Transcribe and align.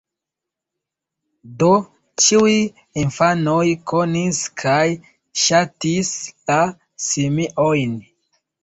Do 1.59 1.67
ĉiuj 2.23 2.55
infanoj 3.03 3.67
konis 3.93 4.43
kaj 4.65 4.83
ŝatis 5.45 6.15
la 6.51 6.63
simiojn. 7.11 7.99